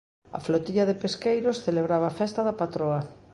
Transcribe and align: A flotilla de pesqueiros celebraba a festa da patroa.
A 0.37 0.39
flotilla 0.47 0.85
de 0.89 0.95
pesqueiros 1.03 1.61
celebraba 1.65 2.05
a 2.09 2.15
festa 2.19 2.41
da 2.47 2.57
patroa. 2.61 2.99